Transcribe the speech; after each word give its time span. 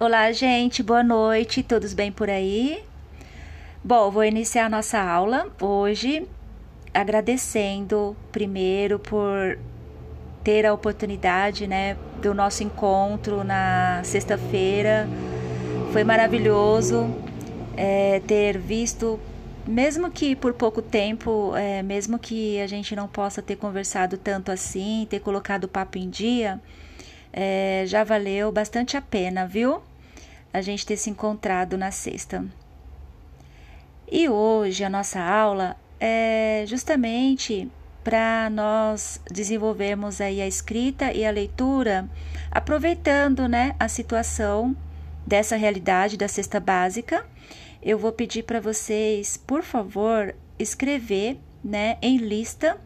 Olá, 0.00 0.30
gente, 0.30 0.80
boa 0.80 1.02
noite, 1.02 1.60
todos 1.60 1.92
bem 1.92 2.12
por 2.12 2.30
aí? 2.30 2.84
Bom, 3.82 4.12
vou 4.12 4.24
iniciar 4.24 4.66
a 4.66 4.68
nossa 4.68 5.00
aula 5.00 5.48
hoje 5.60 6.24
agradecendo 6.94 8.16
primeiro 8.30 9.00
por 9.00 9.58
ter 10.44 10.64
a 10.64 10.72
oportunidade, 10.72 11.66
né, 11.66 11.96
do 12.22 12.32
nosso 12.32 12.62
encontro 12.62 13.42
na 13.42 14.00
sexta-feira. 14.04 15.08
Foi 15.92 16.04
maravilhoso 16.04 17.12
é, 17.76 18.20
ter 18.20 18.56
visto, 18.56 19.18
mesmo 19.66 20.12
que 20.12 20.36
por 20.36 20.52
pouco 20.52 20.80
tempo, 20.80 21.56
é, 21.56 21.82
mesmo 21.82 22.20
que 22.20 22.60
a 22.60 22.68
gente 22.68 22.94
não 22.94 23.08
possa 23.08 23.42
ter 23.42 23.56
conversado 23.56 24.16
tanto 24.16 24.52
assim, 24.52 25.08
ter 25.10 25.18
colocado 25.18 25.64
o 25.64 25.68
papo 25.68 25.98
em 25.98 26.08
dia, 26.08 26.60
é, 27.32 27.84
já 27.86 28.04
valeu 28.04 28.50
bastante 28.50 28.96
a 28.96 29.02
pena, 29.02 29.46
viu? 29.46 29.82
A 30.52 30.60
gente 30.60 30.86
ter 30.86 30.96
se 30.96 31.10
encontrado 31.10 31.76
na 31.76 31.90
sexta. 31.90 32.44
E 34.10 34.28
hoje 34.28 34.84
a 34.84 34.90
nossa 34.90 35.20
aula 35.20 35.76
é 36.00 36.64
justamente 36.66 37.70
para 38.02 38.48
nós 38.48 39.20
desenvolvermos 39.30 40.20
aí 40.20 40.40
a 40.40 40.46
escrita 40.46 41.12
e 41.12 41.26
a 41.26 41.30
leitura, 41.30 42.08
aproveitando, 42.50 43.46
né, 43.46 43.74
a 43.78 43.86
situação 43.86 44.74
dessa 45.26 45.56
realidade 45.56 46.16
da 46.16 46.26
cesta 46.26 46.58
básica. 46.58 47.26
Eu 47.82 47.98
vou 47.98 48.10
pedir 48.10 48.44
para 48.44 48.60
vocês, 48.60 49.36
por 49.36 49.62
favor, 49.62 50.34
escrever, 50.58 51.38
né, 51.62 51.98
em 52.00 52.16
lista 52.16 52.78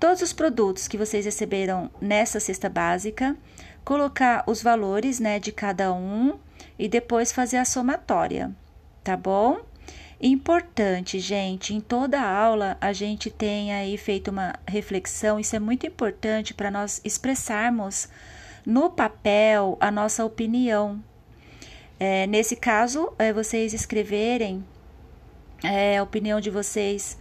todos 0.00 0.22
os 0.22 0.32
produtos 0.32 0.88
que 0.88 0.96
vocês 0.96 1.26
receberam 1.26 1.90
nessa 2.00 2.40
cesta 2.40 2.70
básica, 2.70 3.36
colocar 3.84 4.44
os 4.46 4.62
valores, 4.62 5.18
né, 5.18 5.38
de 5.38 5.52
cada 5.52 5.92
um 5.92 6.38
e 6.78 6.88
depois 6.88 7.32
fazer 7.32 7.56
a 7.56 7.64
somatória, 7.64 8.50
tá 9.02 9.16
bom? 9.16 9.60
Importante, 10.20 11.18
gente, 11.18 11.74
em 11.74 11.80
toda 11.80 12.20
aula 12.20 12.76
a 12.80 12.92
gente 12.92 13.30
tem 13.30 13.72
aí 13.72 13.96
feito 13.96 14.30
uma 14.30 14.54
reflexão, 14.66 15.40
isso 15.40 15.56
é 15.56 15.58
muito 15.58 15.86
importante 15.86 16.52
para 16.52 16.70
nós 16.70 17.00
expressarmos 17.04 18.08
no 18.66 18.90
papel 18.90 19.78
a 19.80 19.90
nossa 19.90 20.24
opinião. 20.24 21.02
É, 21.98 22.26
nesse 22.26 22.56
caso, 22.56 23.12
é 23.18 23.32
vocês 23.32 23.72
escreverem 23.72 24.64
é, 25.62 25.98
a 25.98 26.02
opinião 26.02 26.40
de 26.40 26.50
vocês 26.50 27.18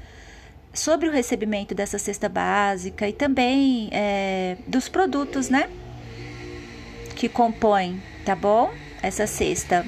sobre 0.74 1.08
o 1.08 1.12
recebimento 1.12 1.74
dessa 1.74 1.98
cesta 1.98 2.30
básica 2.30 3.08
e 3.08 3.14
também 3.14 3.90
é, 3.92 4.58
dos 4.68 4.88
produtos, 4.88 5.50
né? 5.50 5.70
Que 7.20 7.28
compõem, 7.28 8.02
tá 8.24 8.34
bom? 8.34 8.72
Essa 9.02 9.28
cesta. 9.28 9.86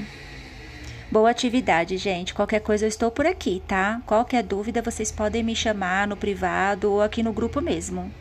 Boa 1.09 1.29
atividade, 1.29 1.95
gente. 1.95 2.33
Qualquer 2.33 2.59
coisa 2.59 2.83
eu 2.83 2.89
estou 2.89 3.09
por 3.09 3.25
aqui, 3.25 3.63
tá? 3.65 4.01
Qualquer 4.05 4.43
dúvida 4.43 4.81
vocês 4.81 5.13
podem 5.13 5.41
me 5.41 5.55
chamar 5.55 6.09
no 6.09 6.17
privado 6.17 6.91
ou 6.91 7.01
aqui 7.01 7.23
no 7.23 7.31
grupo 7.31 7.61
mesmo. 7.61 8.11